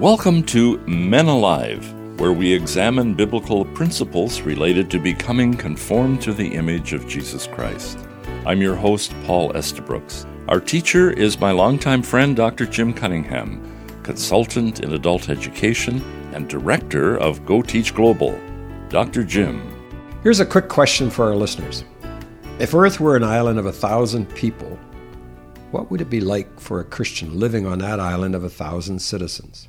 Welcome 0.00 0.44
to 0.44 0.78
Men 0.86 1.26
Alive, 1.26 1.92
where 2.18 2.32
we 2.32 2.50
examine 2.50 3.12
biblical 3.12 3.66
principles 3.66 4.40
related 4.40 4.90
to 4.92 4.98
becoming 4.98 5.52
conformed 5.52 6.22
to 6.22 6.32
the 6.32 6.54
image 6.54 6.94
of 6.94 7.06
Jesus 7.06 7.46
Christ. 7.46 7.98
I'm 8.46 8.62
your 8.62 8.76
host, 8.76 9.12
Paul 9.26 9.52
Estabrooks. 9.52 10.24
Our 10.48 10.58
teacher 10.58 11.10
is 11.10 11.38
my 11.38 11.50
longtime 11.50 12.02
friend, 12.02 12.34
Dr. 12.34 12.64
Jim 12.64 12.94
Cunningham, 12.94 13.60
consultant 14.02 14.80
in 14.80 14.94
adult 14.94 15.28
education 15.28 16.02
and 16.32 16.48
director 16.48 17.18
of 17.18 17.44
Go 17.44 17.60
Teach 17.60 17.94
Global. 17.94 18.40
Dr. 18.88 19.22
Jim. 19.22 19.60
Here's 20.22 20.40
a 20.40 20.46
quick 20.46 20.70
question 20.70 21.10
for 21.10 21.26
our 21.26 21.36
listeners. 21.36 21.84
If 22.58 22.72
Earth 22.72 23.00
were 23.00 23.16
an 23.16 23.24
island 23.24 23.58
of 23.58 23.66
a 23.66 23.72
thousand 23.72 24.34
people, 24.34 24.78
what 25.72 25.90
would 25.90 26.00
it 26.00 26.08
be 26.08 26.22
like 26.22 26.58
for 26.58 26.80
a 26.80 26.84
Christian 26.84 27.38
living 27.38 27.66
on 27.66 27.80
that 27.80 28.00
island 28.00 28.34
of 28.34 28.44
a 28.44 28.48
thousand 28.48 29.00
citizens? 29.00 29.68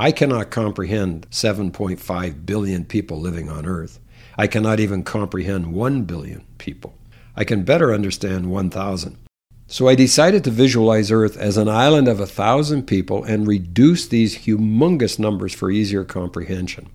I 0.00 0.12
cannot 0.12 0.52
comprehend 0.52 1.28
7.5 1.30 2.46
billion 2.46 2.84
people 2.84 3.18
living 3.18 3.50
on 3.50 3.66
Earth. 3.66 3.98
I 4.36 4.46
cannot 4.46 4.78
even 4.78 5.02
comprehend 5.02 5.72
1 5.72 6.04
billion 6.04 6.44
people. 6.58 6.94
I 7.34 7.42
can 7.42 7.64
better 7.64 7.92
understand 7.92 8.48
1,000. 8.48 9.18
So 9.66 9.88
I 9.88 9.96
decided 9.96 10.44
to 10.44 10.52
visualize 10.52 11.10
Earth 11.10 11.36
as 11.36 11.56
an 11.56 11.68
island 11.68 12.06
of 12.06 12.30
thousand 12.30 12.84
people 12.84 13.24
and 13.24 13.48
reduce 13.48 14.06
these 14.06 14.38
humongous 14.38 15.18
numbers 15.18 15.52
for 15.52 15.68
easier 15.68 16.04
comprehension. 16.04 16.90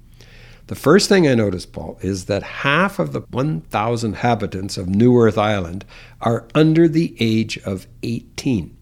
The 0.68 0.76
first 0.76 1.10
thing 1.10 1.28
I 1.28 1.36
noticed, 1.36 1.74
Paul, 1.74 1.98
is 2.02 2.26
that 2.26 2.42
half 2.42 3.00
of 3.00 3.12
the 3.12 3.22
1,000 3.32 4.12
inhabitants 4.12 4.78
of 4.78 4.88
New 4.88 5.20
Earth 5.20 5.38
Island 5.38 5.84
are 6.22 6.48
under 6.56 6.88
the 6.88 7.18
age 7.20 7.58
of 7.66 7.86
18. 8.02 8.78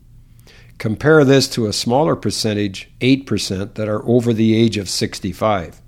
Compare 0.82 1.24
this 1.24 1.48
to 1.50 1.68
a 1.68 1.74
smaller 1.74 2.16
percentage, 2.16 2.90
8%, 3.02 3.76
that 3.76 3.88
are 3.88 4.04
over 4.04 4.34
the 4.34 4.56
age 4.56 4.78
of 4.78 4.90
65. 4.90 5.80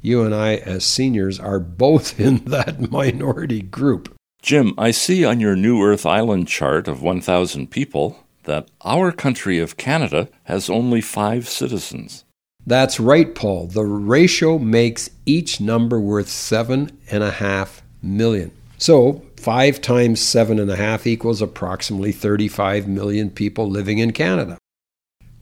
You 0.00 0.22
and 0.22 0.34
I, 0.34 0.54
as 0.54 0.82
seniors, 0.82 1.38
are 1.38 1.60
both 1.60 2.18
in 2.26 2.38
that 2.46 2.90
minority 2.90 3.60
group. 3.60 4.14
Jim, 4.40 4.72
I 4.78 4.92
see 4.92 5.26
on 5.26 5.40
your 5.40 5.54
New 5.54 5.82
Earth 5.82 6.06
Island 6.06 6.48
chart 6.48 6.88
of 6.88 7.02
1,000 7.02 7.70
people 7.70 8.24
that 8.44 8.70
our 8.80 9.12
country 9.12 9.58
of 9.58 9.76
Canada 9.76 10.30
has 10.44 10.70
only 10.70 11.02
five 11.02 11.46
citizens. 11.46 12.24
That's 12.66 12.98
right, 12.98 13.34
Paul. 13.34 13.66
The 13.66 13.84
ratio 13.84 14.58
makes 14.58 15.10
each 15.26 15.60
number 15.60 16.00
worth 16.00 16.30
seven 16.30 16.98
and 17.10 17.22
a 17.22 17.30
half 17.30 17.82
million. 18.00 18.52
So, 18.78 19.22
5 19.44 19.82
times 19.82 20.22
7.5 20.22 21.06
equals 21.06 21.42
approximately 21.42 22.12
35 22.12 22.88
million 22.88 23.28
people 23.28 23.68
living 23.68 23.98
in 23.98 24.10
Canada. 24.10 24.56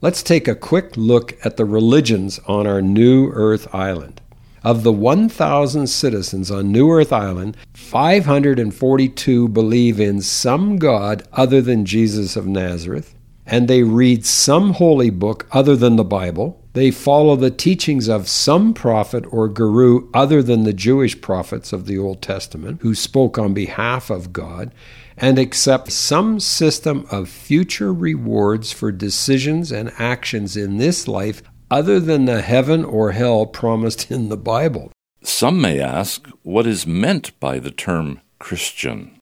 Let's 0.01 0.21
take 0.21 0.45
a 0.45 0.55
quick 0.55 0.97
look 0.97 1.37
at 1.45 1.55
the 1.55 1.63
religions 1.63 2.37
on 2.45 2.67
our 2.67 2.81
New 2.81 3.31
Earth 3.31 3.73
Island. 3.73 4.19
Of 4.61 4.83
the 4.83 4.91
1,000 4.91 5.87
citizens 5.87 6.51
on 6.51 6.69
New 6.69 6.91
Earth 6.91 7.13
Island, 7.13 7.55
542 7.75 9.47
believe 9.47 10.01
in 10.01 10.19
some 10.19 10.75
God 10.75 11.25
other 11.31 11.61
than 11.61 11.85
Jesus 11.85 12.35
of 12.35 12.45
Nazareth, 12.45 13.15
and 13.45 13.69
they 13.69 13.83
read 13.83 14.25
some 14.25 14.73
holy 14.73 15.11
book 15.11 15.47
other 15.53 15.77
than 15.77 15.95
the 15.95 16.03
Bible. 16.03 16.62
They 16.73 16.89
follow 16.89 17.35
the 17.35 17.51
teachings 17.51 18.09
of 18.09 18.27
some 18.27 18.73
prophet 18.73 19.25
or 19.29 19.47
guru 19.47 20.09
other 20.11 20.41
than 20.41 20.63
the 20.63 20.73
Jewish 20.73 21.21
prophets 21.21 21.71
of 21.71 21.85
the 21.85 21.99
Old 21.99 22.21
Testament 22.21 22.81
who 22.81 22.95
spoke 22.95 23.37
on 23.37 23.53
behalf 23.53 24.09
of 24.09 24.33
God, 24.33 24.73
and 25.15 25.37
accept 25.37 25.91
some 25.91 26.39
system 26.39 27.05
of 27.11 27.29
future 27.29 27.93
rewards 27.93 28.71
for 28.71 28.91
decisions 28.91 29.71
and 29.71 29.91
actions 29.99 30.57
in 30.57 30.77
this 30.77 31.07
life 31.07 31.43
other 31.69 31.99
than 31.99 32.25
the 32.25 32.41
heaven 32.41 32.83
or 32.83 33.11
hell 33.11 33.45
promised 33.45 34.09
in 34.09 34.29
the 34.29 34.37
Bible. 34.37 34.91
Some 35.21 35.61
may 35.61 35.79
ask 35.79 36.27
what 36.41 36.65
is 36.65 36.87
meant 36.87 37.39
by 37.39 37.59
the 37.59 37.71
term 37.71 38.19
Christian. 38.39 39.19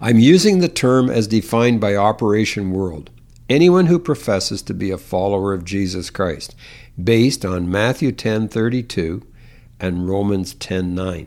I'm 0.00 0.18
using 0.18 0.60
the 0.60 0.68
term 0.68 1.10
as 1.10 1.26
defined 1.26 1.80
by 1.80 1.96
Operation 1.96 2.70
World 2.70 3.10
anyone 3.48 3.86
who 3.86 3.98
professes 3.98 4.62
to 4.62 4.74
be 4.74 4.90
a 4.90 4.98
follower 4.98 5.52
of 5.52 5.64
Jesus 5.64 6.10
Christ, 6.10 6.54
based 7.02 7.44
on 7.44 7.70
Matthew 7.70 8.12
10:32 8.12 9.22
and 9.78 10.08
Romans 10.08 10.54
10:9. 10.54 11.26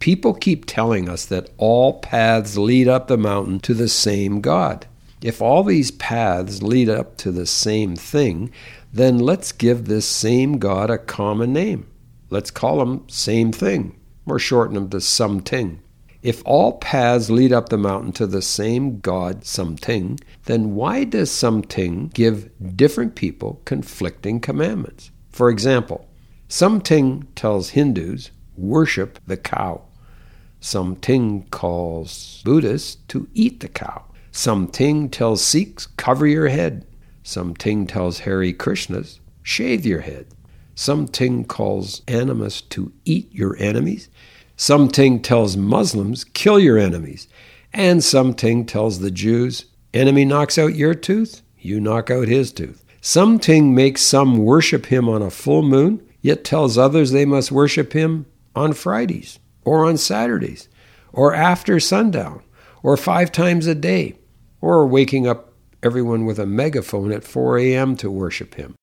People 0.00 0.34
keep 0.34 0.66
telling 0.66 1.08
us 1.08 1.24
that 1.24 1.50
all 1.56 2.00
paths 2.00 2.58
lead 2.58 2.86
up 2.88 3.08
the 3.08 3.16
mountain 3.16 3.60
to 3.60 3.74
the 3.74 3.88
same 3.88 4.40
God. 4.40 4.86
If 5.22 5.40
all 5.40 5.64
these 5.64 5.90
paths 5.90 6.62
lead 6.62 6.88
up 6.88 7.16
to 7.18 7.32
the 7.32 7.46
same 7.46 7.96
thing, 7.96 8.50
then 8.92 9.18
let's 9.18 9.52
give 9.52 9.86
this 9.86 10.06
same 10.06 10.58
God 10.58 10.90
a 10.90 10.98
common 10.98 11.52
name. 11.52 11.86
Let's 12.28 12.50
call 12.50 12.82
him 12.82 13.02
same 13.08 13.52
thing, 13.52 13.94
or 14.26 14.38
shorten 14.38 14.76
him 14.76 14.90
to 14.90 15.00
something. 15.00 15.80
If 16.26 16.42
all 16.44 16.78
paths 16.78 17.30
lead 17.30 17.52
up 17.52 17.68
the 17.68 17.78
mountain 17.78 18.10
to 18.14 18.26
the 18.26 18.42
same 18.42 18.98
God, 18.98 19.44
something, 19.44 20.18
then 20.46 20.74
why 20.74 21.04
does 21.04 21.30
something 21.30 22.08
give 22.14 22.50
different 22.76 23.14
people 23.14 23.62
conflicting 23.64 24.40
commandments? 24.40 25.12
For 25.30 25.50
example, 25.50 26.08
something 26.48 27.28
tells 27.36 27.68
Hindus 27.68 28.32
worship 28.56 29.20
the 29.28 29.36
cow. 29.36 29.82
Something 30.58 31.46
calls 31.50 32.42
Buddhists 32.44 32.96
to 33.06 33.28
eat 33.32 33.60
the 33.60 33.68
cow. 33.68 34.04
Something 34.32 35.08
tells 35.08 35.44
Sikhs 35.44 35.86
cover 35.86 36.26
your 36.26 36.48
head. 36.48 36.88
Something 37.22 37.86
tells 37.86 38.18
Hare 38.18 38.52
Krishnas 38.52 39.20
shave 39.44 39.86
your 39.86 40.00
head. 40.00 40.26
Something 40.74 41.44
calls 41.44 42.02
animists 42.08 42.62
to 42.62 42.92
eat 43.04 43.32
your 43.32 43.56
enemies. 43.58 44.08
Something 44.56 45.20
tells 45.20 45.56
Muslims, 45.56 46.24
kill 46.24 46.58
your 46.58 46.78
enemies. 46.78 47.28
And 47.72 48.02
something 48.02 48.64
tells 48.64 49.00
the 49.00 49.10
Jews, 49.10 49.66
enemy 49.92 50.24
knocks 50.24 50.56
out 50.56 50.74
your 50.74 50.94
tooth, 50.94 51.42
you 51.58 51.78
knock 51.78 52.10
out 52.10 52.28
his 52.28 52.52
tooth. 52.52 52.84
Something 53.02 53.74
makes 53.74 54.00
some 54.00 54.38
worship 54.38 54.86
him 54.86 55.08
on 55.08 55.20
a 55.22 55.30
full 55.30 55.62
moon, 55.62 56.02
yet 56.22 56.42
tells 56.42 56.78
others 56.78 57.12
they 57.12 57.26
must 57.26 57.52
worship 57.52 57.92
him 57.92 58.26
on 58.54 58.72
Fridays, 58.72 59.38
or 59.64 59.84
on 59.84 59.98
Saturdays, 59.98 60.68
or 61.12 61.34
after 61.34 61.78
sundown, 61.78 62.42
or 62.82 62.96
five 62.96 63.30
times 63.30 63.66
a 63.66 63.74
day, 63.74 64.14
or 64.60 64.86
waking 64.86 65.26
up 65.26 65.52
everyone 65.82 66.24
with 66.24 66.38
a 66.38 66.46
megaphone 66.46 67.12
at 67.12 67.24
4 67.24 67.58
a.m. 67.58 67.94
to 67.96 68.10
worship 68.10 68.54
him. 68.54 68.74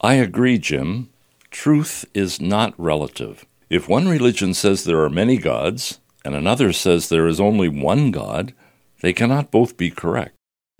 I 0.00 0.14
agree, 0.14 0.58
Jim. 0.58 1.10
Truth 1.50 2.04
is 2.14 2.40
not 2.40 2.74
relative. 2.78 3.44
If 3.70 3.88
one 3.88 4.08
religion 4.08 4.54
says 4.54 4.84
there 4.84 5.02
are 5.02 5.10
many 5.10 5.36
gods, 5.36 6.00
and 6.24 6.34
another 6.34 6.72
says 6.72 7.08
there 7.08 7.26
is 7.26 7.38
only 7.38 7.68
one 7.68 8.10
God, 8.10 8.54
they 9.02 9.12
cannot 9.12 9.50
both 9.50 9.76
be 9.76 9.90
correct. 9.90 10.34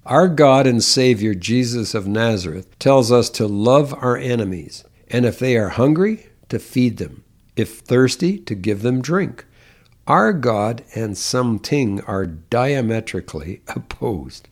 Our 0.06 0.26
God 0.26 0.66
and 0.66 0.82
Savior 0.82 1.34
Jesus 1.34 1.94
of 1.94 2.06
Nazareth 2.06 2.78
tells 2.78 3.12
us 3.12 3.28
to 3.30 3.46
love 3.46 3.92
our 3.92 4.16
enemies, 4.16 4.84
and 5.10 5.26
if 5.26 5.38
they 5.38 5.56
are 5.58 5.68
hungry, 5.68 6.28
to 6.48 6.58
feed 6.58 6.96
them, 6.96 7.24
if 7.56 7.80
thirsty, 7.80 8.38
to 8.38 8.54
give 8.54 8.80
them 8.80 9.02
drink. 9.02 9.44
Our 10.06 10.32
God 10.32 10.82
and 10.94 11.18
something 11.18 12.00
are 12.02 12.24
diametrically 12.24 13.60
opposed. 13.68 14.48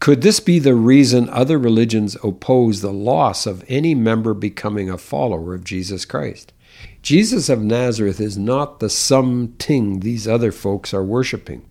Could 0.00 0.22
this 0.22 0.40
be 0.40 0.58
the 0.58 0.74
reason 0.74 1.28
other 1.28 1.58
religions 1.58 2.16
oppose 2.24 2.80
the 2.80 2.92
loss 2.92 3.44
of 3.44 3.62
any 3.68 3.94
member 3.94 4.32
becoming 4.32 4.88
a 4.88 4.96
follower 4.96 5.54
of 5.54 5.64
Jesus 5.64 6.06
Christ? 6.06 6.54
Jesus 7.04 7.50
of 7.50 7.62
Nazareth 7.62 8.18
is 8.18 8.38
not 8.38 8.80
the 8.80 8.88
something 8.88 10.00
these 10.00 10.26
other 10.26 10.50
folks 10.50 10.94
are 10.94 11.04
worshiping. 11.04 11.68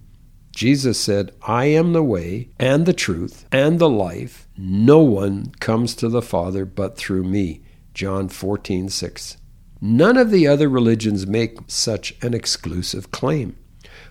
Jesus 0.56 1.00
said, 1.00 1.32
I 1.42 1.66
am 1.66 1.94
the 1.94 2.04
way 2.04 2.50
and 2.60 2.86
the 2.86 2.94
truth 2.94 3.48
and 3.52 3.80
the 3.80 3.90
life. 3.90 4.48
No 4.56 5.00
one 5.00 5.48
comes 5.60 5.96
to 5.96 6.08
the 6.08 6.22
Father 6.22 6.66
but 6.66 6.98
through 6.98 7.24
me. 7.24 7.64
John 7.96 8.30
14, 8.30 8.90
6. 8.90 9.38
None 9.82 10.18
of 10.18 10.30
the 10.30 10.46
other 10.46 10.70
religions 10.70 11.26
make 11.26 11.58
such 11.66 12.14
an 12.22 12.36
exclusive 12.36 13.10
claim. 13.10 13.58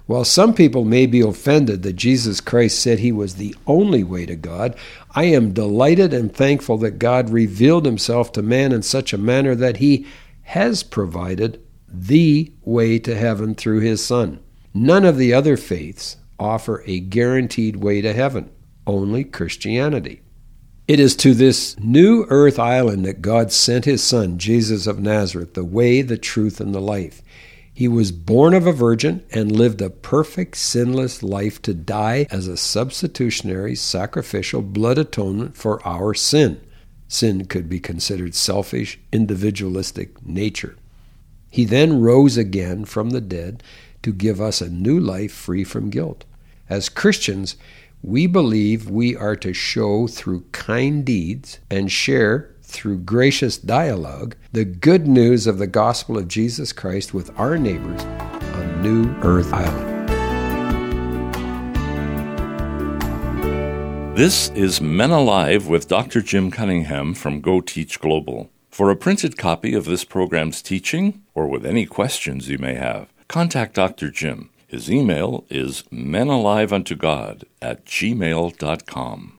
While 0.07 0.25
some 0.25 0.53
people 0.53 0.85
may 0.85 1.07
be 1.07 1.21
offended 1.21 1.85
that 1.85 1.93
Jesus 1.93 2.41
Christ 2.41 2.81
said 2.81 2.99
he 2.99 3.13
was 3.13 3.37
the 3.37 3.55
only 3.69 4.03
way 4.03 4.27
to 4.27 4.35
God, 4.35 4.77
I 5.15 5.25
am 5.27 5.53
delighted 5.53 6.13
and 6.13 6.35
thankful 6.35 6.79
that 6.79 6.99
God 6.99 7.31
revealed 7.31 7.87
himself 7.87 8.33
to 8.33 8.43
man 8.43 8.73
in 8.73 8.83
such 8.83 9.13
a 9.13 9.19
manner 9.19 9.55
that 9.55 9.77
he 9.77 10.05
has 10.53 10.83
provided 10.83 11.59
the 11.89 12.53
way 12.61 12.99
to 12.99 13.17
heaven 13.17 13.55
through 13.55 13.81
his 13.81 14.05
Son. 14.05 14.39
None 14.75 15.03
of 15.03 15.17
the 15.17 15.33
other 15.33 15.57
faiths 15.57 16.19
offer 16.39 16.83
a 16.85 17.01
guaranteed 17.01 17.77
way 17.77 18.03
to 18.03 18.13
heaven, 18.13 18.51
only 18.87 19.25
Christianity. 19.25 20.21
It 20.87 21.01
is 21.01 21.17
to 21.17 21.33
this 21.33 21.81
new 21.81 22.27
earth 22.29 22.59
island 22.59 23.07
that 23.07 23.23
God 23.23 23.51
sent 23.51 23.87
his 23.87 24.05
Son, 24.05 24.37
Jesus 24.37 24.87
of 24.87 25.01
Nazareth, 25.01 25.55
the 25.55 25.65
way, 25.65 26.03
the 26.03 26.19
truth, 26.19 26.61
and 26.61 26.75
the 26.75 26.83
life. 26.83 27.23
He 27.73 27.89
was 27.89 28.13
born 28.13 28.53
of 28.53 28.67
a 28.67 28.73
virgin 28.73 29.25
and 29.33 29.51
lived 29.51 29.81
a 29.81 29.89
perfect, 29.89 30.59
sinless 30.59 31.23
life 31.23 31.63
to 31.63 31.73
die 31.73 32.27
as 32.31 32.47
a 32.47 32.59
substitutionary, 32.59 33.75
sacrificial 33.75 34.61
blood 34.61 34.99
atonement 34.99 35.57
for 35.57 35.81
our 35.89 36.13
sin. 36.13 36.61
Sin 37.13 37.45
could 37.45 37.69
be 37.69 37.79
considered 37.79 38.35
selfish, 38.35 38.99
individualistic 39.13 40.25
nature. 40.27 40.77
He 41.51 41.65
then 41.65 42.01
rose 42.01 42.37
again 42.37 42.87
from 42.87 43.11
the 43.11 43.21
dead 43.21 43.63
to 44.03 44.13
give 44.13 44.41
us 44.41 44.61
a 44.61 44.71
new 44.71 44.99
life 44.99 45.33
free 45.33 45.65
from 45.65 45.91
guilt. 45.91 46.25
As 46.69 46.89
Christians, 46.89 47.57
we 48.03 48.27
believe 48.27 48.89
we 48.89 49.15
are 49.15 49.37
to 49.37 49.53
show 49.53 50.07
through 50.07 50.47
kind 50.53 51.05
deeds 51.05 51.59
and 51.71 51.93
share 51.93 52.51
through 52.63 52.99
gracious 52.99 53.59
dialogue 53.59 54.35
the 54.53 54.65
good 54.65 55.07
news 55.07 55.47
of 55.47 55.59
the 55.59 55.67
gospel 55.67 56.17
of 56.17 56.29
Jesus 56.29 56.73
Christ 56.73 57.13
with 57.13 57.39
our 57.39 57.59
neighbors 57.59 58.03
on 58.03 58.83
New 58.83 59.15
Earth 59.23 59.53
Island. 59.53 59.92
This 64.23 64.51
is 64.51 64.81
Men 64.81 65.11
Alive 65.11 65.67
with 65.67 65.89
Dr. 65.89 66.23
Jim 66.23 66.53
Cunningham 66.53 67.13
from 67.13 67.41
Go 67.41 67.61
Teach 67.61 67.99
Global. 67.99 68.53
For 68.71 68.89
a 68.89 68.95
printed 68.95 69.37
copy 69.37 69.75
of 69.75 69.85
this 69.85 70.05
program's 70.05 70.63
teaching, 70.63 71.25
or 71.35 71.49
with 71.49 71.67
any 71.67 71.87
questions 71.87 72.49
you 72.49 72.57
may 72.57 72.75
have, 72.75 73.09
contact 73.27 73.75
Dr. 73.75 74.13
Jim. 74.13 74.51
His 74.69 74.89
email 74.89 75.45
is 75.51 75.83
menaliveuntogod 75.91 77.43
at 77.61 77.85
gmail.com. 77.85 79.39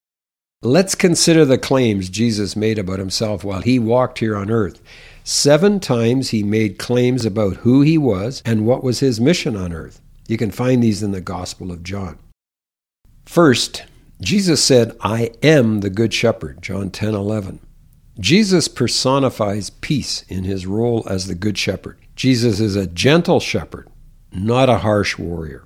Let's 0.61 0.95
consider 0.95 1.45
the 1.45 1.57
claims 1.57 2.09
Jesus 2.09 2.57
made 2.57 2.77
about 2.77 2.99
himself 2.99 3.45
while 3.45 3.61
he 3.61 3.79
walked 3.79 4.19
here 4.19 4.35
on 4.35 4.51
earth. 4.51 4.81
Seven 5.23 5.79
times 5.79 6.31
he 6.31 6.43
made 6.43 6.77
claims 6.77 7.23
about 7.23 7.55
who 7.55 7.83
he 7.83 7.97
was 7.97 8.41
and 8.45 8.65
what 8.65 8.83
was 8.83 8.99
his 8.99 9.21
mission 9.21 9.55
on 9.55 9.71
earth. 9.71 10.01
You 10.27 10.35
can 10.35 10.51
find 10.51 10.83
these 10.83 11.01
in 11.01 11.13
the 11.13 11.21
Gospel 11.21 11.71
of 11.71 11.83
John. 11.83 12.19
First, 13.23 13.85
Jesus 14.23 14.63
said, 14.63 14.95
I 15.01 15.31
am 15.43 15.81
the 15.81 15.89
Good 15.89 16.13
Shepherd, 16.13 16.61
John 16.61 16.91
10 16.91 17.13
11. 17.13 17.59
Jesus 18.19 18.69
personifies 18.69 19.69
peace 19.69 20.23
in 20.29 20.45
his 20.45 20.65
role 20.65 21.05
as 21.09 21.27
the 21.27 21.35
Good 21.35 21.57
Shepherd. 21.57 21.97
Jesus 22.15 22.61
is 22.61 22.77
a 22.77 22.87
gentle 22.87 23.41
shepherd, 23.41 23.89
not 24.31 24.69
a 24.69 24.77
harsh 24.77 25.17
warrior. 25.17 25.65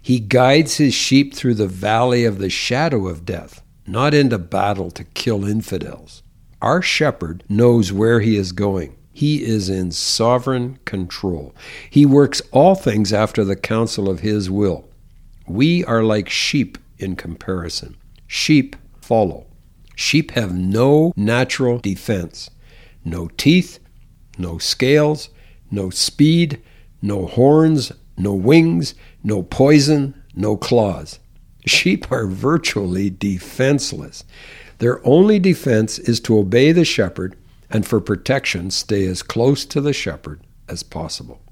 He 0.00 0.20
guides 0.20 0.76
his 0.76 0.94
sheep 0.94 1.34
through 1.34 1.54
the 1.54 1.66
valley 1.66 2.24
of 2.24 2.38
the 2.38 2.48
shadow 2.48 3.08
of 3.08 3.26
death, 3.26 3.62
not 3.86 4.14
into 4.14 4.38
battle 4.38 4.90
to 4.92 5.04
kill 5.04 5.44
infidels. 5.44 6.22
Our 6.62 6.80
shepherd 6.80 7.44
knows 7.48 7.92
where 7.92 8.20
he 8.20 8.36
is 8.36 8.52
going. 8.52 8.96
He 9.12 9.44
is 9.44 9.68
in 9.68 9.90
sovereign 9.90 10.78
control. 10.86 11.54
He 11.90 12.06
works 12.06 12.40
all 12.52 12.74
things 12.74 13.12
after 13.12 13.44
the 13.44 13.56
counsel 13.56 14.08
of 14.08 14.20
his 14.20 14.48
will. 14.48 14.88
We 15.46 15.84
are 15.84 16.02
like 16.02 16.30
sheep 16.30 16.78
in 16.98 17.16
comparison. 17.16 17.96
Sheep 18.26 18.76
follow. 19.00 19.46
Sheep 19.96 20.32
have 20.32 20.54
no 20.54 21.12
natural 21.16 21.78
defense, 21.78 22.50
no 23.04 23.28
teeth, 23.36 23.80
no 24.38 24.58
scales, 24.58 25.30
no 25.70 25.90
speed, 25.90 26.62
no 27.02 27.26
horns, 27.26 27.92
no 28.16 28.34
wings, 28.34 28.94
no 29.22 29.42
poison, 29.42 30.14
no 30.34 30.56
claws. 30.56 31.18
Sheep 31.66 32.10
are 32.12 32.26
virtually 32.26 33.10
defenseless. 33.10 34.24
Their 34.78 35.04
only 35.06 35.38
defense 35.38 35.98
is 35.98 36.20
to 36.20 36.38
obey 36.38 36.70
the 36.72 36.84
shepherd 36.84 37.36
and 37.70 37.84
for 37.84 38.00
protection 38.00 38.70
stay 38.70 39.04
as 39.06 39.22
close 39.22 39.64
to 39.66 39.80
the 39.80 39.92
shepherd 39.92 40.40
as 40.68 40.82
possible. 40.82 41.42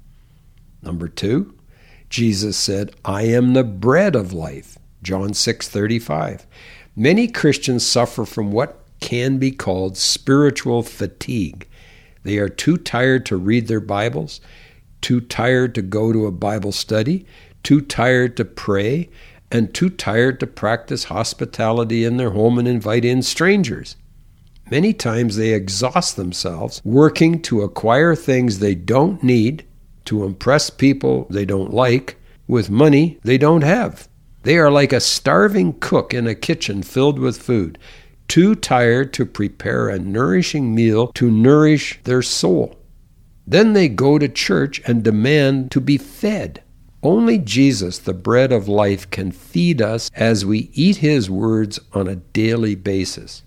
Number 0.81 1.07
2, 1.07 1.53
Jesus 2.09 2.55
said, 2.55 2.93
"I 3.03 3.23
am 3.23 3.53
the 3.53 3.65
bread 3.65 4.15
of 4.15 4.31
life." 4.31 4.77
John 5.07 5.33
6:35. 5.33 6.45
Many 6.93 7.29
Christians 7.29 7.85
suffer 7.85 8.25
from 8.25 8.51
what 8.51 8.83
can 8.99 9.37
be 9.37 9.51
called 9.51 9.95
spiritual 9.95 10.83
fatigue. 10.83 11.65
They 12.23 12.39
are 12.39 12.49
too 12.49 12.75
tired 12.75 13.25
to 13.27 13.37
read 13.37 13.67
their 13.67 13.79
Bibles, 13.79 14.41
too 14.99 15.21
tired 15.21 15.73
to 15.75 15.81
go 15.81 16.11
to 16.11 16.25
a 16.25 16.31
Bible 16.33 16.73
study, 16.73 17.25
too 17.63 17.79
tired 17.79 18.35
to 18.35 18.43
pray, 18.43 19.07
and 19.49 19.73
too 19.73 19.89
tired 19.89 20.41
to 20.41 20.45
practice 20.45 21.05
hospitality 21.05 22.03
in 22.03 22.17
their 22.17 22.31
home 22.31 22.59
and 22.59 22.67
invite 22.67 23.05
in 23.05 23.21
strangers. 23.21 23.95
Many 24.69 24.91
times 24.91 25.37
they 25.37 25.53
exhaust 25.53 26.17
themselves 26.17 26.81
working 26.83 27.41
to 27.43 27.61
acquire 27.61 28.13
things 28.13 28.59
they 28.59 28.75
don't 28.75 29.23
need, 29.23 29.63
to 30.03 30.25
impress 30.25 30.69
people 30.69 31.27
they 31.29 31.45
don't 31.45 31.73
like, 31.73 32.17
with 32.45 32.69
money 32.69 33.19
they 33.23 33.37
don't 33.37 33.63
have. 33.63 34.09
They 34.47 34.57
are 34.59 34.71
like 34.71 34.93
a 34.93 35.01
starving 35.01 35.73
cook 35.81 36.13
in 36.13 36.25
a 36.25 36.33
kitchen 36.33 36.81
filled 36.81 37.19
with 37.19 37.35
food, 37.35 37.77
too 38.29 38.55
tired 38.55 39.11
to 39.15 39.25
prepare 39.25 39.89
a 39.89 39.99
nourishing 39.99 40.73
meal 40.73 41.07
to 41.15 41.29
nourish 41.29 41.99
their 42.05 42.21
soul. 42.21 42.79
Then 43.45 43.73
they 43.73 43.89
go 43.89 44.17
to 44.17 44.29
church 44.29 44.81
and 44.87 45.03
demand 45.03 45.71
to 45.71 45.81
be 45.81 45.97
fed. 45.97 46.63
Only 47.03 47.39
Jesus, 47.39 47.99
the 47.99 48.13
bread 48.13 48.53
of 48.53 48.69
life, 48.69 49.09
can 49.09 49.33
feed 49.33 49.81
us 49.81 50.09
as 50.15 50.45
we 50.45 50.69
eat 50.71 50.95
his 50.95 51.29
words 51.29 51.77
on 51.91 52.07
a 52.07 52.15
daily 52.15 52.75
basis. 52.75 53.43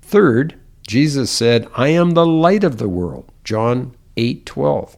Third, 0.00 0.58
Jesus 0.86 1.30
said, 1.30 1.68
I 1.76 1.88
am 1.88 2.12
the 2.12 2.24
light 2.24 2.64
of 2.64 2.78
the 2.78 2.88
world. 2.88 3.30
John 3.44 3.94
8:12. 4.16 4.96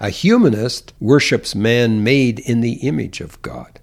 A 0.00 0.08
humanist 0.08 0.94
worships 1.00 1.54
man 1.54 2.02
made 2.02 2.38
in 2.38 2.62
the 2.62 2.76
image 2.76 3.20
of 3.20 3.42
God. 3.42 3.77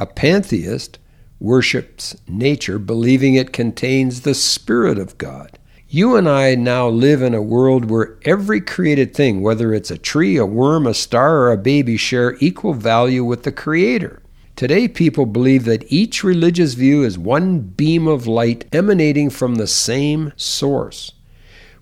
A 0.00 0.06
pantheist 0.06 0.98
worships 1.38 2.16
nature, 2.26 2.78
believing 2.78 3.34
it 3.34 3.52
contains 3.52 4.22
the 4.22 4.32
Spirit 4.32 4.98
of 4.98 5.18
God. 5.18 5.58
You 5.90 6.16
and 6.16 6.26
I 6.26 6.54
now 6.54 6.88
live 6.88 7.20
in 7.20 7.34
a 7.34 7.42
world 7.42 7.90
where 7.90 8.16
every 8.24 8.62
created 8.62 9.12
thing, 9.12 9.42
whether 9.42 9.74
it's 9.74 9.90
a 9.90 9.98
tree, 9.98 10.38
a 10.38 10.46
worm, 10.46 10.86
a 10.86 10.94
star, 10.94 11.40
or 11.40 11.52
a 11.52 11.58
baby, 11.58 11.98
share 11.98 12.38
equal 12.40 12.72
value 12.72 13.22
with 13.22 13.42
the 13.42 13.52
Creator. 13.52 14.22
Today, 14.56 14.88
people 14.88 15.26
believe 15.26 15.66
that 15.66 15.84
each 15.92 16.24
religious 16.24 16.72
view 16.72 17.02
is 17.02 17.18
one 17.18 17.60
beam 17.60 18.08
of 18.08 18.26
light 18.26 18.64
emanating 18.72 19.28
from 19.28 19.56
the 19.56 19.66
same 19.66 20.32
source. 20.34 21.12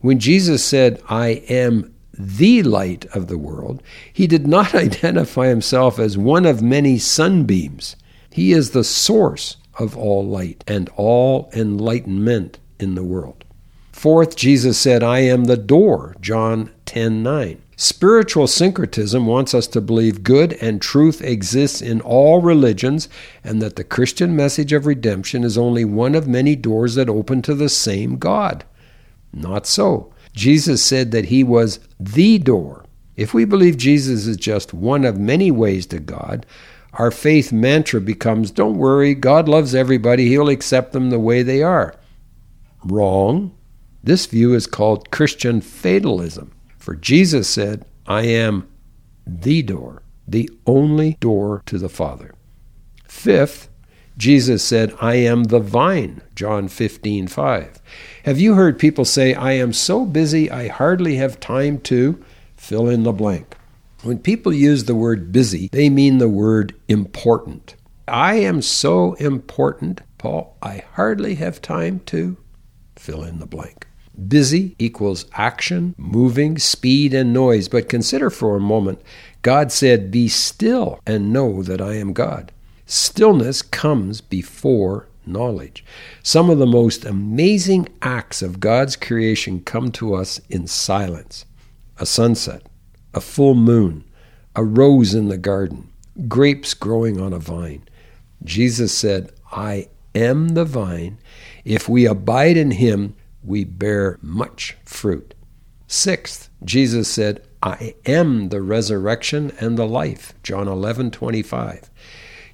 When 0.01 0.19
Jesus 0.19 0.65
said, 0.65 1.01
I 1.09 1.45
am 1.49 1.95
the 2.19 2.65
light 2.65 3.07
of 3.15 3.29
the 3.29 3.39
world, 3.39 3.81
he 4.13 4.27
did 4.27 4.49
not 4.49 4.75
identify 4.75 5.47
himself 5.47 6.01
as 6.01 6.19
one 6.19 6.47
of 6.47 6.63
many 6.63 6.99
sunbeams. 6.99 7.95
He 8.39 8.53
is 8.53 8.71
the 8.71 8.85
source 8.85 9.57
of 9.81 9.97
all 9.97 10.25
light 10.25 10.63
and 10.69 10.89
all 10.91 11.51
enlightenment 11.53 12.61
in 12.79 12.95
the 12.95 13.03
world. 13.03 13.43
Fourth, 13.91 14.37
Jesus 14.37 14.79
said, 14.79 15.03
I 15.03 15.19
am 15.19 15.47
the 15.47 15.57
door, 15.57 16.15
John 16.21 16.71
10 16.87 17.25
9. 17.25 17.61
Spiritual 17.75 18.47
syncretism 18.47 19.27
wants 19.27 19.55
us 19.55 19.67
to 19.67 19.81
believe 19.81 20.23
good 20.23 20.53
and 20.61 20.81
truth 20.81 21.21
exists 21.21 21.83
in 21.83 22.01
all 22.03 22.41
religions 22.41 23.09
and 23.43 23.61
that 23.61 23.75
the 23.75 23.83
Christian 23.83 24.37
message 24.37 24.73
of 24.73 24.87
redemption 24.87 25.43
is 25.43 25.59
only 25.59 25.85
one 25.85 26.15
of 26.15 26.29
many 26.29 26.55
doors 26.55 26.95
that 26.95 27.09
open 27.09 27.43
to 27.43 27.57
the 27.57 27.69
same 27.69 28.19
God. 28.19 28.65
Not 29.33 29.67
so. 29.67 30.15
Jesus 30.33 30.81
said 30.81 31.11
that 31.11 31.25
he 31.25 31.43
was 31.43 31.81
the 31.99 32.39
door. 32.39 32.85
If 33.17 33.35
we 33.35 33.45
believe 33.45 33.77
Jesus 33.77 34.29
is 34.29 34.37
just 34.37 34.73
one 34.73 35.05
of 35.05 35.19
many 35.19 35.51
ways 35.51 35.87
to 35.87 35.99
God, 35.99 36.47
our 36.95 37.11
faith 37.11 37.53
mantra 37.53 38.01
becomes 38.01 38.51
Don't 38.51 38.79
worry, 38.79 39.15
God 39.15 39.49
loves 39.49 39.75
everybody, 39.75 40.29
He'll 40.29 40.49
accept 40.49 40.93
them 40.93 41.11
the 41.11 41.19
way 41.19 41.43
they 41.43 41.63
are. 41.63 41.95
Wrong. 42.85 43.55
This 44.03 44.27
view 44.27 44.55
is 44.55 44.67
called 44.67 45.11
Christian 45.11 45.61
fatalism. 45.61 46.53
For 46.79 46.95
Jesus 46.95 47.49
said, 47.49 47.85
I 48.07 48.23
am 48.23 48.69
the 49.27 49.63
door, 49.63 50.03
the 50.27 50.49
only 50.67 51.19
door 51.21 51.63
to 51.67 51.77
the 51.77 51.91
Father. 51.91 52.35
Fifth, 53.07 53.69
Jesus 54.17 54.65
said, 54.65 54.95
I 55.01 55.17
am 55.17 55.45
the 55.45 55.61
vine, 55.61 56.23
John 56.35 56.69
15, 56.69 57.29
5. 57.29 57.83
Have 58.25 58.41
you 58.41 58.55
heard 58.55 58.79
people 58.79 59.05
say, 59.05 59.35
I 59.35 59.53
am 59.53 59.73
so 59.73 60.05
busy 60.05 60.51
I 60.51 60.69
hardly 60.69 61.17
have 61.17 61.39
time 61.39 61.79
to 61.83 62.25
fill 62.57 62.89
in 62.89 63.03
the 63.03 63.13
blank? 63.13 63.58
When 64.03 64.19
people 64.19 64.53
use 64.53 64.85
the 64.85 64.95
word 64.95 65.33
busy, 65.33 65.69
they 65.73 65.91
mean 65.91 66.19
the 66.19 66.29
word 66.29 66.75
important. 66.87 67.75
I 68.07 68.35
am 68.35 68.63
so 68.63 69.15
important, 69.15 70.03
Paul, 70.19 70.57
I 70.63 70.85
hardly 70.95 71.35
have 71.37 71.61
time 71.61 72.01
to 72.07 72.37
fill 72.97 73.25
in 73.25 73.41
the 73.41 73.47
blank. 73.47 73.87
Busy 74.29 74.77
equals 74.79 75.27
action, 75.35 75.95
moving, 75.99 76.59
speed, 76.59 77.13
and 77.13 77.33
noise. 77.33 77.69
But 77.69 77.89
consider 77.89 78.31
for 78.31 78.57
a 78.57 78.61
moment 78.61 79.01
God 79.43 79.73
said, 79.73 80.11
Be 80.11 80.29
still 80.29 81.01
and 81.07 81.33
know 81.33 81.63
that 81.63 81.81
I 81.81 81.95
am 81.95 82.13
God. 82.13 82.53
Stillness 82.87 83.63
comes 83.63 84.21
before 84.21 85.09
knowledge. 85.27 85.85
Some 86.23 86.51
of 86.51 86.59
the 86.59 86.67
most 86.67 87.05
amazing 87.05 87.89
acts 88.01 88.43
of 88.43 88.61
God's 88.61 88.97
creation 88.97 89.61
come 89.61 89.91
to 89.93 90.15
us 90.15 90.41
in 90.49 90.67
silence 90.67 91.45
a 92.01 92.07
sunset, 92.07 92.63
a 93.15 93.21
full 93.21 93.55
moon, 93.55 94.05
a 94.55 94.65
rose 94.65 95.15
in 95.15 95.29
the 95.29 95.39
garden, 95.39 95.89
grapes 96.27 96.75
growing 96.75 97.21
on 97.21 97.33
a 97.33 97.39
vine. 97.39 97.89
Jesus 98.45 98.97
said, 98.97 99.33
I 99.53 99.89
am 100.15 100.51
the 100.51 100.65
vine. 100.65 101.19
If 101.65 101.89
we 101.89 102.07
abide 102.07 102.57
in 102.57 102.73
him, 102.73 103.15
we 103.43 103.65
bear 103.65 104.19
much 104.23 104.77
fruit. 104.85 105.35
Sixth, 105.87 106.51
Jesus 106.65 107.09
said, 107.09 107.45
I 107.63 107.95
am 108.07 108.51
the 108.51 108.63
resurrection 108.63 109.53
and 109.59 109.79
the 109.79 109.87
life. 109.87 110.35
John 110.43 110.69
11, 110.69 111.11
25. 111.11 111.91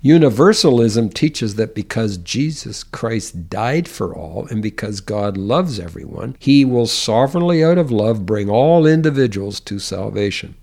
Universalism 0.07 1.09
teaches 1.09 1.55
that 1.55 1.75
because 1.75 2.19
Jesus 2.19 2.85
Christ 2.85 3.49
died 3.49 3.89
for 3.89 4.15
all 4.15 4.47
and 4.51 4.63
because 4.63 5.01
God 5.01 5.39
loves 5.39 5.81
everyone, 5.81 6.37
he 6.39 6.63
will 6.63 6.87
sovereignly 6.87 7.65
out 7.65 7.79
of 7.79 7.91
love 7.91 8.27
bring 8.27 8.51
all 8.51 8.85
individuals 8.87 9.61
to 9.61 9.79
salvation. 9.79 10.57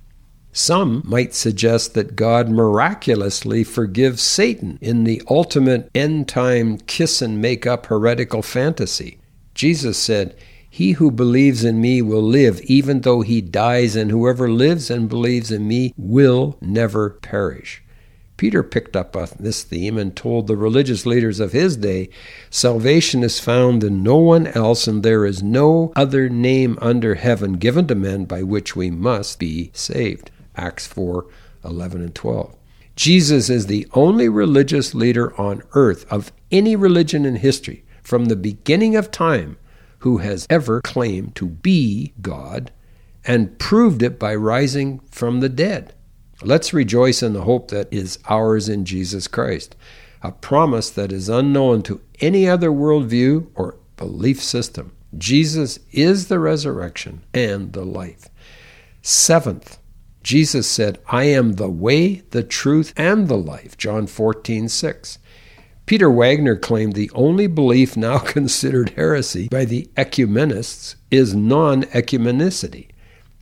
Some 0.51 1.01
might 1.07 1.33
suggest 1.33 1.95
that 1.95 2.15
God 2.15 2.51
miraculously 2.51 3.63
forgives 3.63 4.21
Satan 4.21 4.77
in 4.79 5.05
the 5.05 5.23
ultimate 5.27 5.89
end 5.95 6.27
time 6.27 6.77
kiss 6.77 7.19
and 7.19 7.41
make 7.41 7.65
up 7.65 7.87
heretical 7.87 8.43
fantasy. 8.43 9.17
Jesus 9.55 9.97
said, 9.97 10.35
He 10.69 10.91
who 10.91 11.09
believes 11.09 11.63
in 11.63 11.81
me 11.81 12.03
will 12.03 12.21
live 12.21 12.61
even 12.65 13.01
though 13.01 13.21
he 13.21 13.41
dies, 13.41 13.95
and 13.95 14.11
whoever 14.11 14.47
lives 14.51 14.91
and 14.91 15.09
believes 15.09 15.51
in 15.51 15.67
me 15.67 15.95
will 15.97 16.59
never 16.61 17.09
perish. 17.09 17.81
Peter 18.41 18.63
picked 18.63 18.95
up 18.95 19.15
on 19.15 19.27
this 19.39 19.61
theme 19.61 19.99
and 19.99 20.15
told 20.15 20.47
the 20.47 20.57
religious 20.57 21.05
leaders 21.05 21.39
of 21.39 21.51
his 21.51 21.77
day 21.77 22.09
salvation 22.49 23.21
is 23.21 23.39
found 23.39 23.83
in 23.83 24.01
no 24.01 24.17
one 24.17 24.47
else, 24.47 24.87
and 24.87 25.03
there 25.03 25.27
is 25.27 25.43
no 25.43 25.93
other 25.95 26.27
name 26.27 26.75
under 26.81 27.13
heaven 27.13 27.53
given 27.53 27.85
to 27.85 27.93
men 27.93 28.25
by 28.25 28.41
which 28.41 28.75
we 28.75 28.89
must 28.89 29.37
be 29.37 29.69
saved. 29.75 30.31
Acts 30.55 30.87
4 30.87 31.27
11 31.63 32.01
and 32.01 32.15
12. 32.15 32.55
Jesus 32.95 33.47
is 33.47 33.67
the 33.67 33.87
only 33.93 34.27
religious 34.27 34.95
leader 34.95 35.39
on 35.39 35.61
earth 35.73 36.11
of 36.11 36.31
any 36.49 36.75
religion 36.75 37.27
in 37.27 37.35
history 37.35 37.85
from 38.01 38.25
the 38.25 38.35
beginning 38.35 38.95
of 38.95 39.11
time 39.11 39.55
who 39.99 40.17
has 40.17 40.47
ever 40.49 40.81
claimed 40.81 41.35
to 41.35 41.45
be 41.45 42.11
God 42.23 42.71
and 43.23 43.59
proved 43.59 44.01
it 44.01 44.17
by 44.17 44.33
rising 44.33 44.99
from 45.11 45.41
the 45.41 45.49
dead. 45.49 45.93
Let's 46.43 46.73
rejoice 46.73 47.21
in 47.21 47.33
the 47.33 47.43
hope 47.43 47.69
that 47.69 47.87
is 47.91 48.17
ours 48.27 48.67
in 48.67 48.85
Jesus 48.85 49.27
Christ, 49.27 49.75
a 50.23 50.31
promise 50.31 50.89
that 50.89 51.11
is 51.11 51.29
unknown 51.29 51.83
to 51.83 52.01
any 52.19 52.47
other 52.47 52.69
worldview 52.69 53.47
or 53.55 53.77
belief 53.97 54.41
system. 54.41 54.93
Jesus 55.17 55.79
is 55.91 56.27
the 56.27 56.39
resurrection 56.39 57.23
and 57.33 57.73
the 57.73 57.85
life. 57.85 58.29
Seventh, 59.01 59.77
Jesus 60.23 60.67
said, 60.67 60.99
I 61.07 61.25
am 61.25 61.53
the 61.53 61.69
way, 61.69 62.21
the 62.31 62.43
truth, 62.43 62.93
and 62.95 63.27
the 63.27 63.37
life. 63.37 63.77
John 63.77 64.07
14, 64.07 64.69
6. 64.69 65.19
Peter 65.85 66.09
Wagner 66.09 66.55
claimed 66.55 66.93
the 66.93 67.11
only 67.13 67.47
belief 67.47 67.97
now 67.97 68.17
considered 68.19 68.91
heresy 68.91 69.47
by 69.49 69.65
the 69.65 69.89
ecumenists 69.97 70.95
is 71.09 71.35
non 71.35 71.83
ecumenicity. 71.83 72.87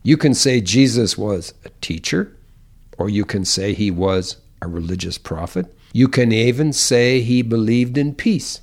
You 0.02 0.16
can 0.16 0.34
say 0.34 0.60
Jesus 0.60 1.16
was 1.16 1.54
a 1.64 1.68
teacher, 1.80 2.34
or 3.00 3.08
you 3.08 3.24
can 3.24 3.44
say 3.44 3.72
he 3.72 3.90
was 3.90 4.36
a 4.62 4.68
religious 4.68 5.18
prophet. 5.18 5.66
You 5.92 6.06
can 6.06 6.30
even 6.30 6.72
say 6.72 7.20
he 7.20 7.42
believed 7.42 7.98
in 7.98 8.14
peace. 8.14 8.60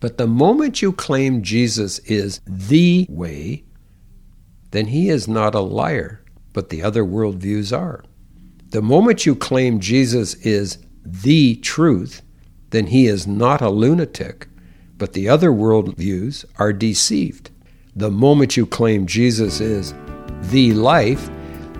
But 0.00 0.18
the 0.18 0.26
moment 0.26 0.82
you 0.82 0.92
claim 0.92 1.42
Jesus 1.42 2.00
is 2.00 2.40
the 2.46 3.06
way, 3.08 3.64
then 4.72 4.86
he 4.86 5.08
is 5.08 5.28
not 5.28 5.54
a 5.54 5.60
liar 5.60 6.24
but 6.54 6.70
the 6.70 6.82
other 6.82 7.04
worldviews 7.04 7.76
are. 7.76 8.02
The 8.70 8.80
moment 8.80 9.26
you 9.26 9.34
claim 9.34 9.80
Jesus 9.80 10.34
is 10.36 10.78
the 11.04 11.56
truth, 11.56 12.22
then 12.70 12.86
he 12.86 13.06
is 13.06 13.26
not 13.26 13.60
a 13.60 13.68
lunatic, 13.68 14.48
but 14.96 15.12
the 15.12 15.28
other 15.28 15.50
worldviews 15.50 16.46
are 16.56 16.72
deceived. 16.72 17.50
The 17.94 18.10
moment 18.10 18.56
you 18.56 18.64
claim 18.64 19.06
Jesus 19.06 19.60
is 19.60 19.92
the 20.50 20.72
life, 20.72 21.28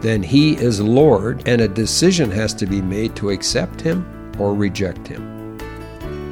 then 0.05 0.23
he 0.23 0.55
is 0.57 0.81
Lord, 0.81 1.49
and 1.49 1.61
a 1.61 1.69
decision 1.69 2.31
has 2.31 2.53
to 2.55 2.67
be 2.67 2.83
made 2.83 3.17
to 3.17 3.31
accept 3.31 3.81
him 3.81 4.33
or 4.39 4.55
reject 4.55 5.09
him. 5.09 5.59